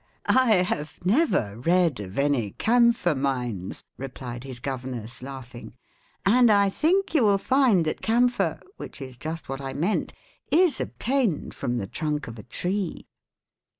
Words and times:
"I 0.25 0.53
have 0.63 0.97
never 1.05 1.59
read 1.59 1.99
of 1.99 2.17
any 2.17 2.53
camphor 2.53 3.13
mines," 3.13 3.83
replied 3.99 4.43
his 4.43 4.59
governess, 4.59 5.21
laughing, 5.21 5.75
"and 6.25 6.49
I 6.49 6.69
think 6.69 7.13
you 7.13 7.23
will 7.23 7.37
find 7.37 7.85
that 7.85 8.01
camphor 8.01 8.61
which 8.77 8.99
is 8.99 9.15
just 9.15 9.47
what 9.47 9.61
I 9.61 9.73
meant 9.73 10.11
is 10.49 10.81
obtained 10.81 11.53
from 11.53 11.77
the 11.77 11.85
trunk 11.85 12.27
of 12.27 12.39
a 12.39 12.43
tree." 12.43 13.09